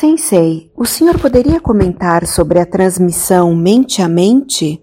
Sensei, 0.00 0.70
o 0.76 0.86
senhor 0.86 1.20
poderia 1.20 1.60
comentar 1.60 2.24
sobre 2.24 2.60
a 2.60 2.64
transmissão 2.64 3.52
mente 3.52 4.00
a 4.00 4.08
mente? 4.08 4.80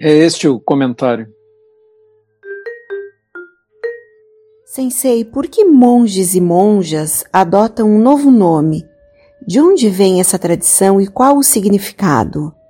É 0.00 0.10
este 0.10 0.48
o 0.48 0.58
comentário. 0.58 1.30
Sensei, 4.64 5.26
por 5.26 5.46
que 5.46 5.62
monges 5.66 6.34
e 6.34 6.40
monjas 6.40 7.22
adotam 7.30 7.86
um 7.86 8.00
novo 8.00 8.30
nome? 8.30 8.82
De 9.46 9.60
onde 9.60 9.90
vem 9.90 10.20
essa 10.20 10.38
tradição 10.38 10.98
e 10.98 11.06
qual 11.06 11.36
o 11.36 11.42
significado? 11.42 12.61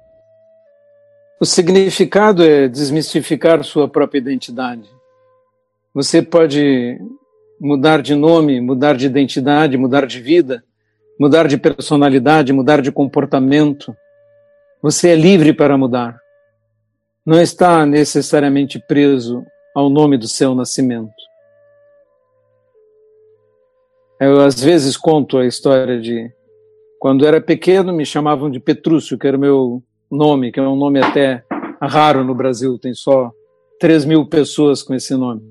O 1.43 1.45
significado 1.45 2.45
é 2.45 2.69
desmistificar 2.69 3.65
sua 3.65 3.89
própria 3.89 4.21
identidade. 4.21 4.89
Você 5.93 6.23
pode 6.23 7.01
mudar 7.61 8.01
de 8.01 8.15
nome, 8.15 8.61
mudar 8.61 8.95
de 8.95 9.07
identidade, 9.07 9.77
mudar 9.77 10.07
de 10.07 10.21
vida, 10.21 10.63
mudar 11.19 11.49
de 11.49 11.59
personalidade, 11.59 12.53
mudar 12.53 12.81
de 12.81 12.93
comportamento. 12.93 13.93
Você 14.81 15.09
é 15.09 15.17
livre 15.17 15.53
para 15.53 15.77
mudar 15.77 16.23
não 17.25 17.41
está 17.41 17.87
necessariamente 17.87 18.81
preso 18.81 19.45
ao 19.75 19.89
nome 19.89 20.19
do 20.19 20.27
seu 20.27 20.55
nascimento. 20.55 21.13
Eu 24.21 24.41
às 24.41 24.61
vezes 24.61 24.97
conto 24.97 25.39
a 25.39 25.47
história 25.47 26.01
de 26.01 26.31
quando 26.99 27.27
era 27.27 27.41
pequeno 27.41 27.93
me 27.93 28.05
chamavam 28.05 28.51
de 28.51 28.61
Petrúcio, 28.61 29.19
que 29.19 29.27
era 29.27 29.39
meu 29.39 29.83
nome, 30.13 30.53
que 30.53 30.61
é 30.61 30.63
um 30.63 30.77
nome 30.77 31.01
até 31.01 31.43
raro 31.81 32.23
no 32.23 32.35
Brasil, 32.35 32.79
tem 32.79 32.95
só 32.95 33.33
3 33.81 34.05
mil 34.05 34.27
pessoas 34.27 34.83
com 34.83 34.95
esse 34.95 35.15
nome. 35.17 35.43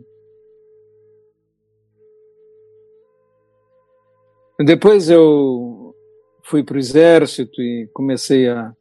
Depois 4.63 5.09
eu 5.09 5.95
fui 6.43 6.63
para 6.63 6.75
o 6.75 6.79
exército 6.79 7.61
e 7.61 7.89
comecei 7.93 8.47
a 8.47 8.71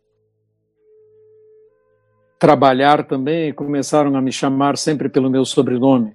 trabalhar 2.39 3.07
também, 3.07 3.53
começaram 3.53 4.15
a 4.17 4.21
me 4.21 4.31
chamar 4.31 4.77
sempre 4.77 5.09
pelo 5.09 5.31
meu 5.31 5.45
sobrenome, 5.45 6.15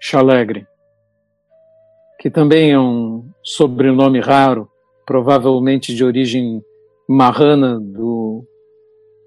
Chalegre, 0.00 0.66
que 2.18 2.30
também 2.30 2.72
é 2.72 2.78
um 2.78 3.28
sobrenome 3.42 4.20
raro, 4.20 4.68
provavelmente 5.06 5.94
de 5.94 6.04
origem 6.04 6.64
marrana 7.08 7.78
do 7.80 8.19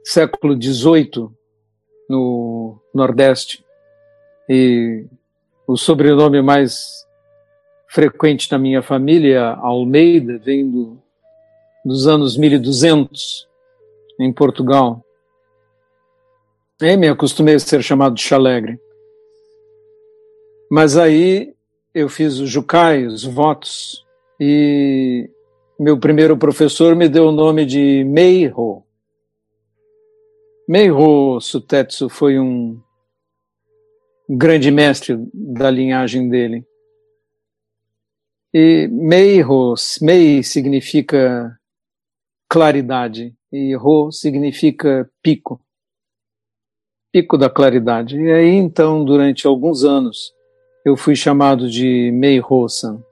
século 0.04 0.60
XVIII 0.62 1.30
no 2.10 2.78
Nordeste. 2.94 3.64
E 4.50 5.06
o 5.66 5.78
sobrenome 5.78 6.42
mais 6.42 7.06
frequente 7.88 8.52
na 8.52 8.58
minha 8.58 8.82
família, 8.82 9.50
Almeida, 9.62 10.38
vem 10.38 10.70
do, 10.70 10.98
dos 11.86 12.08
anos 12.08 12.36
1200 12.36 13.48
em 14.20 14.34
Portugal. 14.34 15.04
Eu 16.82 16.98
me 16.98 17.08
acostumei 17.08 17.56
a 17.56 17.60
ser 17.60 17.82
chamado 17.82 18.16
de 18.16 18.22
Chalegre. 18.22 18.80
Mas 20.70 20.98
aí 20.98 21.54
eu 21.94 22.10
fiz 22.10 22.40
o 22.40 22.48
Jucai, 22.48 23.06
os 23.06 23.24
votos, 23.24 24.04
e 24.40 25.30
meu 25.80 25.98
primeiro 25.98 26.36
professor 26.36 26.96
me 26.96 27.08
deu 27.08 27.28
o 27.28 27.32
nome 27.32 27.66
de 27.66 28.04
Meiho. 28.04 28.84
Meiho 30.68 31.40
Sutetsu 31.40 32.10
foi 32.10 32.40
um 32.40 32.82
grande 34.30 34.72
mestre 34.72 35.18
da 35.34 35.70
linhagem 35.70 36.30
dele. 36.30 36.66
E 38.54 38.88
Meiho, 38.88 39.74
Mei 40.02 40.44
significa 40.44 41.60
claridade 42.48 43.36
e 43.52 43.76
Ho 43.76 44.12
significa 44.12 45.10
pico 45.22 45.60
pico 47.14 47.38
da 47.38 47.48
claridade. 47.48 48.20
E 48.20 48.32
aí, 48.32 48.56
então, 48.56 49.06
durante 49.06 49.46
alguns 49.46 49.84
anos, 49.84 50.34
eu 50.84 50.98
fui 50.98 51.16
chamado 51.16 51.70
de 51.70 52.12
Meiho-san. 52.12 53.04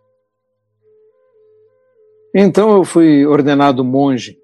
Então, 2.34 2.76
eu 2.76 2.84
fui 2.84 3.26
ordenado 3.28 3.86
monge. 3.86 4.40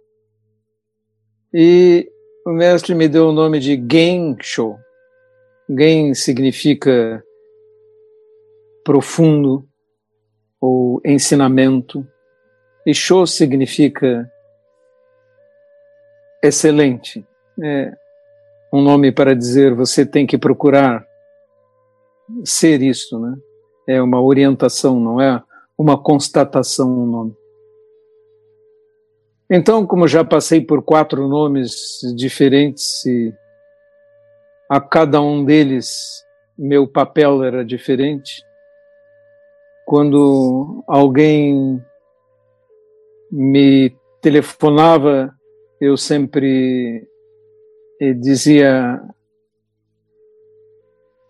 E 1.51 2.07
o 2.47 2.53
mestre 2.53 2.95
me 2.95 3.09
deu 3.09 3.27
o 3.27 3.33
nome 3.33 3.59
de 3.59 3.75
Gensho. 3.91 4.77
Gen 5.69 6.13
significa 6.13 7.21
profundo 8.85 9.67
ou 10.61 11.01
ensinamento. 11.03 12.07
E 12.85 12.93
Sho 12.93 13.27
significa 13.27 14.31
excelente. 16.41 17.27
É, 17.61 17.93
um 18.71 18.81
nome 18.81 19.11
para 19.11 19.35
dizer 19.35 19.75
você 19.75 20.05
tem 20.05 20.25
que 20.25 20.37
procurar 20.37 21.05
ser 22.45 22.81
isto, 22.81 23.19
né? 23.19 23.35
É 23.89 24.01
uma 24.01 24.21
orientação, 24.21 25.01
não 25.01 25.19
é 25.19 25.43
uma 25.77 26.01
constatação 26.01 26.97
um 26.97 27.05
nome. 27.07 27.35
Então, 29.49 29.85
como 29.85 30.07
já 30.07 30.25
passei 30.25 30.59
por 30.59 30.83
quatro 30.83 31.27
nomes 31.27 31.99
diferentes 32.15 33.05
e 33.05 33.33
a 34.69 34.81
cada 34.81 35.21
um 35.21 35.45
deles 35.45 36.25
meu 36.57 36.87
papel 36.87 37.43
era 37.43 37.63
diferente, 37.63 38.43
quando 39.85 40.83
alguém 40.87 41.81
me 43.31 43.95
telefonava, 44.21 45.33
eu 45.79 45.95
sempre 45.95 47.07
e 47.99 48.13
dizia 48.13 49.01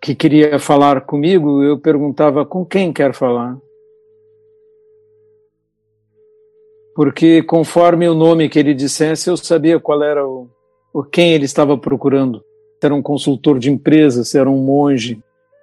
que 0.02 0.14
queria 0.14 0.58
falar 0.58 1.02
comigo, 1.02 1.62
eu 1.62 1.78
perguntava 1.78 2.44
com 2.44 2.64
quem 2.64 2.92
quer 2.92 3.14
falar. 3.14 3.56
Porque 6.98 7.44
conforme 7.44 8.08
o 8.08 8.12
nome 8.12 8.48
que 8.48 8.58
ele 8.58 8.74
dissesse, 8.74 9.30
eu 9.30 9.36
sabia 9.36 9.78
qual 9.78 10.02
era 10.02 10.26
o, 10.26 10.50
o 10.92 11.04
quem 11.04 11.32
ele 11.32 11.44
estava 11.44 11.78
procurando. 11.78 12.40
Se 12.40 12.86
era 12.86 12.92
um 12.92 13.00
consultor 13.00 13.60
de 13.60 13.70
empresa, 13.70 14.24
se 14.24 14.36
era 14.36 14.50
um 14.50 14.56
monge, 14.64 15.22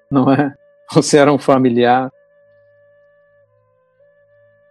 não 0.10 0.32
é? 0.32 0.56
Ou 0.96 1.04
se 1.04 1.18
era 1.18 1.34
um 1.34 1.38
familiar. 1.38 2.10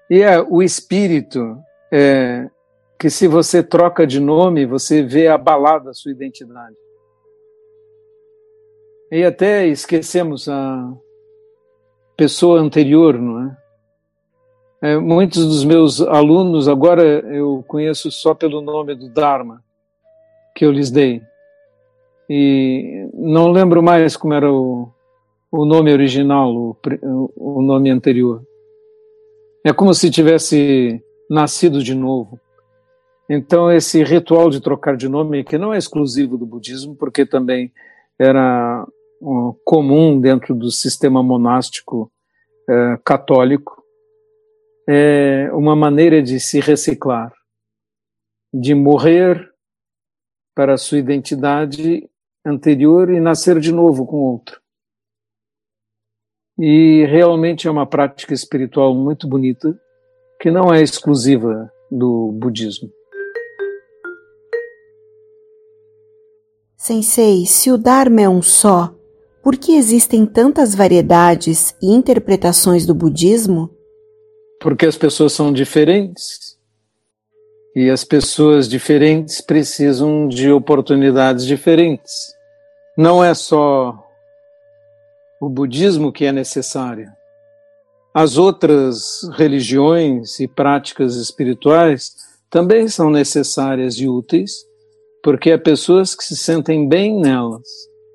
E 0.09 0.23
é, 0.23 0.41
o 0.41 0.63
espírito 0.63 1.55
é, 1.93 2.49
que 2.99 3.11
se 3.11 3.29
você 3.29 3.63
troca 3.63 4.07
de 4.07 4.19
nome, 4.19 4.65
você 4.65 5.03
vê 5.03 5.29
abalada 5.29 5.91
a 5.91 5.95
sua 5.95 6.13
identidade. 6.13 6.77
E 9.13 9.23
até 9.23 9.67
esquecemos 9.67 10.49
a 10.49 10.95
pessoa 12.17 12.59
anterior, 12.59 13.19
não 13.19 13.51
é? 13.51 13.64
É? 14.85 14.99
Muitos 14.99 15.47
dos 15.47 15.65
meus 15.65 16.01
alunos 16.03 16.69
agora 16.69 17.03
eu 17.03 17.65
conheço 17.67 18.11
só 18.11 18.35
pelo 18.35 18.61
nome 18.61 18.95
do 18.95 19.09
Dharma 19.09 19.65
que 20.55 20.65
eu 20.65 20.71
lhes 20.71 20.91
dei. 20.91 21.23
E 22.29 23.09
não 23.15 23.51
lembro 23.51 23.83
mais 23.83 24.17
como 24.17 24.35
era 24.35 24.53
o, 24.53 24.89
o 25.51 25.65
nome 25.65 25.91
original, 25.91 26.55
o, 26.55 26.77
o 27.35 27.63
nome 27.63 27.91
anterior. 27.91 28.43
É 29.65 29.73
como 29.73 29.95
se 29.95 30.11
tivesse 30.11 31.03
nascido 31.31 31.83
de 31.83 31.95
novo. 31.95 32.39
Então, 33.29 33.73
esse 33.73 34.05
ritual 34.05 34.51
de 34.51 34.61
trocar 34.61 34.97
de 34.97 35.09
nome, 35.09 35.45
que 35.45 35.57
não 35.57 35.73
é 35.73 35.79
exclusivo 35.79 36.37
do 36.37 36.45
budismo, 36.45 36.95
porque 36.95 37.25
também 37.25 37.73
era 38.19 38.87
comum 39.65 40.21
dentro 40.21 40.55
do 40.55 40.71
sistema 40.71 41.23
monástico 41.23 42.13
uh, 42.69 43.03
católico, 43.03 43.84
é 44.89 45.51
uma 45.53 45.75
maneira 45.75 46.23
de 46.23 46.39
se 46.39 46.61
reciclar, 46.61 47.33
de 48.53 48.75
morrer 48.75 49.51
para 50.55 50.75
a 50.75 50.79
sua 50.79 50.99
identidade 50.99 52.09
anterior 52.45 53.11
e 53.11 53.21
nascer 53.21 53.59
de 53.59 53.73
novo 53.73 54.07
com 54.07 54.17
outro. 54.17 54.61
E 56.59 57.05
realmente 57.07 57.67
é 57.67 57.71
uma 57.71 57.87
prática 57.87 58.33
espiritual 58.33 58.95
muito 58.95 59.27
bonita, 59.27 59.77
que 60.41 60.51
não 60.51 60.73
é 60.73 60.83
exclusiva 60.83 61.73
do 61.91 62.31
budismo. 62.33 62.89
Sensei, 66.77 67.47
se 67.47 67.73
o 67.73 67.79
Dharma 67.79 68.21
é 68.21 68.29
um 68.29 68.43
só, 68.43 68.95
por 69.43 69.57
que 69.57 69.73
existem 69.75 70.27
tantas 70.27 70.75
variedades 70.75 71.75
e 71.83 71.93
interpretações 71.93 72.87
do 72.87 72.95
budismo? 72.95 73.74
Porque 74.65 74.87
as 74.87 74.97
pessoas 74.97 75.35
são 75.35 75.53
diferentes. 75.53 76.57
E 77.77 77.91
as 77.91 78.03
pessoas 78.03 78.67
diferentes 78.67 79.43
precisam 79.43 80.27
de 80.27 80.51
oportunidades 80.51 81.45
diferentes. 81.45 82.11
Não 82.97 83.23
é 83.23 83.35
só 83.35 83.95
o 85.39 85.51
budismo 85.51 86.11
que 86.11 86.25
é 86.25 86.33
necessário. 86.33 87.13
As 88.15 88.39
outras 88.39 89.29
religiões 89.37 90.41
e 90.41 90.49
práticas 90.49 91.17
espirituais 91.17 92.15
também 92.49 92.89
são 92.89 93.11
necessárias 93.11 93.97
e 93.97 94.09
úteis, 94.09 94.65
porque 95.23 95.53
há 95.53 95.59
pessoas 95.59 96.15
que 96.15 96.25
se 96.25 96.39
sentem 96.39 96.89
bem 96.89 97.21
nelas 97.21 97.69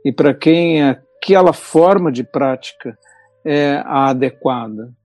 e 0.04 0.12
para 0.12 0.34
quem 0.34 0.81
aquela 0.81 1.54
forma 1.54 2.12
de 2.12 2.24
prática 2.24 2.98
é 3.46 3.84
a 3.86 4.10
adequada. 4.10 4.98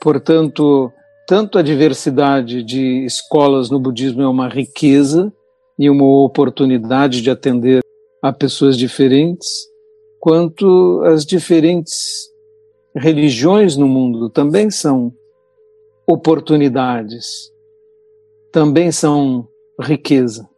Portanto, 0.00 0.92
tanto 1.26 1.58
a 1.58 1.62
diversidade 1.62 2.62
de 2.62 3.04
escolas 3.04 3.70
no 3.70 3.80
budismo 3.80 4.22
é 4.22 4.28
uma 4.28 4.48
riqueza 4.48 5.32
e 5.78 5.90
uma 5.90 6.04
oportunidade 6.24 7.20
de 7.20 7.30
atender 7.30 7.80
a 8.22 8.32
pessoas 8.32 8.76
diferentes, 8.76 9.68
quanto 10.18 11.02
as 11.04 11.24
diferentes 11.24 12.30
religiões 12.94 13.76
no 13.76 13.86
mundo 13.86 14.28
também 14.28 14.70
são 14.70 15.12
oportunidades, 16.06 17.52
também 18.50 18.90
são 18.90 19.46
riqueza. 19.80 20.48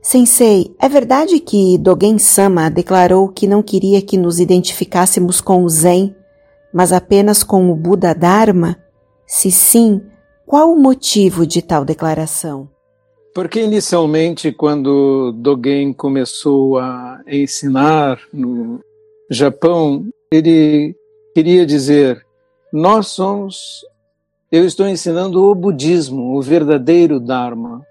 Sensei, 0.00 0.74
é 0.80 0.88
verdade 0.88 1.38
que 1.40 1.76
Dogen 1.76 2.18
Sama 2.18 2.70
declarou 2.70 3.28
que 3.28 3.46
não 3.46 3.62
queria 3.62 4.00
que 4.00 4.16
nos 4.16 4.40
identificássemos 4.40 5.42
com 5.42 5.62
o 5.62 5.68
Zen, 5.68 6.14
mas 6.72 6.92
apenas 6.92 7.42
com 7.42 7.70
o 7.70 7.76
Buda 7.76 8.14
Dharma? 8.14 8.76
Se 9.26 9.50
sim, 9.50 10.02
qual 10.46 10.72
o 10.72 10.80
motivo 10.80 11.46
de 11.46 11.62
tal 11.62 11.84
declaração? 11.84 12.68
Porque 13.34 13.60
inicialmente, 13.62 14.50
quando 14.50 15.32
Dogen 15.32 15.92
começou 15.92 16.78
a 16.78 17.20
ensinar 17.28 18.18
no 18.32 18.80
Japão, 19.30 20.04
ele 20.32 20.96
queria 21.32 21.64
dizer: 21.64 22.26
nós 22.72 23.06
somos, 23.06 23.84
eu 24.50 24.64
estou 24.64 24.88
ensinando 24.88 25.44
o 25.44 25.54
budismo, 25.54 26.36
o 26.36 26.42
verdadeiro 26.42 27.20
Dharma. 27.20 27.86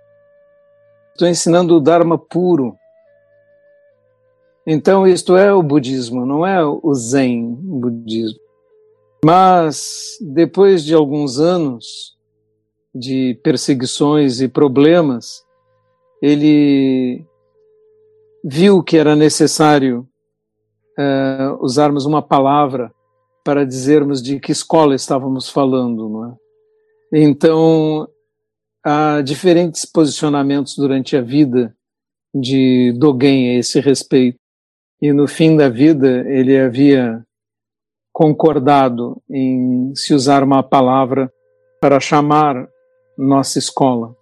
Estou 1.14 1.28
ensinando 1.28 1.78
o 1.78 1.80
Dharma 1.80 2.18
puro. 2.18 2.76
Então, 4.68 5.08
isto 5.08 5.38
é 5.38 5.54
o 5.54 5.64
budismo, 5.64 6.26
não 6.26 6.46
é 6.46 6.64
o 6.64 6.94
Zen 6.94 7.56
budismo. 7.56 8.49
Mas, 9.24 10.18
depois 10.22 10.84
de 10.84 10.94
alguns 10.94 11.40
anos, 11.40 12.18
de 12.94 13.40
perseguições 13.44 14.42
e 14.42 14.48
problemas, 14.48 15.44
ele 16.22 17.26
viu 18.44 18.82
que 18.82 18.98
era 18.98 19.16
necessário 19.16 20.08
uh, 20.98 21.64
usarmos 21.64 22.06
uma 22.06 22.22
palavra 22.22 22.92
para 23.44 23.66
dizermos 23.66 24.22
de 24.22 24.40
que 24.40 24.52
escola 24.52 24.96
estávamos 24.96 25.50
falando. 25.50 26.38
É? 27.12 27.20
Então, 27.22 28.08
há 28.84 29.22
diferentes 29.22 29.86
posicionamentos 29.86 30.76
durante 30.76 31.16
a 31.16 31.22
vida 31.22 31.76
de 32.34 32.94
Dogen 32.98 33.50
a 33.50 33.60
esse 33.60 33.80
respeito. 33.80 34.38
E 35.02 35.12
no 35.14 35.28
fim 35.28 35.56
da 35.56 35.70
vida, 35.70 36.26
ele 36.28 36.58
havia 36.58 37.26
concordado 38.20 39.22
em 39.32 39.96
se 39.96 40.14
usar 40.14 40.44
uma 40.44 40.62
palavra 40.62 41.32
para 41.80 42.02
chamar 42.02 42.68
nossa 43.18 43.58
escola, 43.58 44.14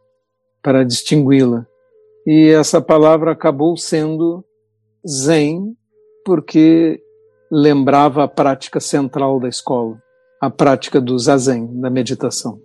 para 0.62 0.86
distingui-la. 0.86 1.66
E 2.24 2.48
essa 2.52 2.80
palavra 2.80 3.32
acabou 3.32 3.76
sendo 3.76 4.46
Zen, 5.04 5.76
porque 6.24 7.02
lembrava 7.52 8.24
a 8.24 8.28
prática 8.28 8.80
central 8.80 9.40
da 9.40 9.50
escola, 9.50 10.00
a 10.40 10.48
prática 10.48 11.02
do 11.02 11.18
Zazen, 11.18 11.82
da 11.82 11.90
meditação. 11.90 12.62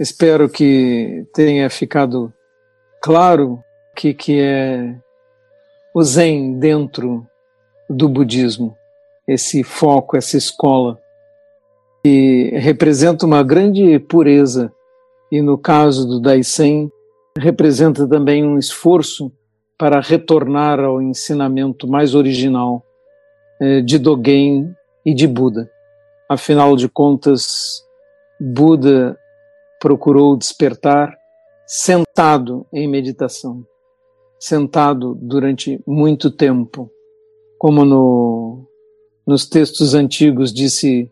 Espero 0.00 0.48
que 0.48 1.24
tenha 1.32 1.70
ficado 1.70 2.34
claro 3.00 3.52
o 3.52 3.94
que, 3.94 4.14
que 4.14 4.40
é 4.40 4.96
o 5.94 6.02
Zen 6.02 6.58
dentro 6.58 7.24
do 7.88 8.08
budismo, 8.08 8.76
esse 9.32 9.62
foco, 9.62 10.16
essa 10.16 10.36
escola 10.36 10.98
que 12.02 12.50
representa 12.54 13.24
uma 13.24 13.42
grande 13.44 13.98
pureza 14.00 14.72
e 15.30 15.40
no 15.40 15.56
caso 15.56 16.06
do 16.06 16.20
Daisen 16.20 16.90
representa 17.38 18.08
também 18.08 18.44
um 18.44 18.58
esforço 18.58 19.30
para 19.78 20.00
retornar 20.00 20.80
ao 20.80 21.00
ensinamento 21.00 21.86
mais 21.86 22.14
original 22.14 22.84
eh, 23.60 23.80
de 23.80 23.98
Dogen 23.98 24.74
e 25.06 25.14
de 25.14 25.28
Buda. 25.28 25.70
Afinal 26.28 26.74
de 26.74 26.88
contas, 26.88 27.84
Buda 28.40 29.16
procurou 29.80 30.36
despertar 30.36 31.16
sentado 31.66 32.66
em 32.72 32.88
meditação, 32.88 33.64
sentado 34.40 35.14
durante 35.14 35.80
muito 35.86 36.30
tempo, 36.30 36.90
como 37.58 37.84
no, 37.84 38.29
nos 39.30 39.46
textos 39.46 39.94
antigos 39.94 40.52
disse 40.52 41.08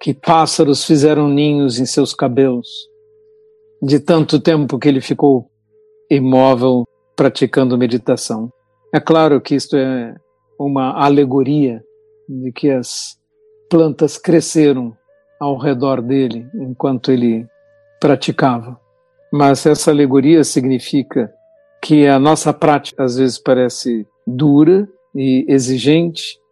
que 0.00 0.14
pássaros 0.14 0.82
fizeram 0.82 1.28
ninhos 1.28 1.78
em 1.78 1.84
seus 1.84 2.14
cabelos, 2.14 2.66
de 3.82 4.00
tanto 4.00 4.40
tempo 4.40 4.78
que 4.78 4.88
ele 4.88 5.02
ficou 5.02 5.50
imóvel 6.10 6.88
praticando 7.14 7.76
meditação. 7.76 8.50
É 8.94 8.98
claro 8.98 9.42
que 9.42 9.54
isto 9.54 9.76
é 9.76 10.14
uma 10.58 10.94
alegoria 11.04 11.84
de 12.26 12.50
que 12.50 12.70
as 12.70 13.18
plantas 13.68 14.16
cresceram 14.16 14.96
ao 15.38 15.58
redor 15.58 16.00
dele 16.00 16.46
enquanto 16.54 17.12
ele 17.12 17.46
praticava. 18.00 18.80
Mas 19.30 19.66
essa 19.66 19.90
alegoria 19.90 20.44
significa 20.44 21.30
que 21.82 22.06
a 22.06 22.18
nossa 22.18 22.54
prática 22.54 23.04
às 23.04 23.18
vezes 23.18 23.36
parece 23.36 24.06
dura 24.26 24.88
e 25.14 25.44
exigente, 25.46 26.42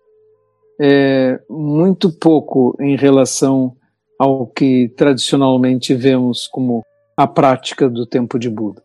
é, 0.84 1.40
muito 1.48 2.10
pouco 2.10 2.76
em 2.80 2.96
relação 2.96 3.76
ao 4.18 4.48
que 4.48 4.92
tradicionalmente 4.96 5.94
vemos 5.94 6.48
como 6.48 6.82
a 7.16 7.24
prática 7.24 7.88
do 7.88 8.04
tempo 8.04 8.36
de 8.36 8.50
Buda. 8.50 8.82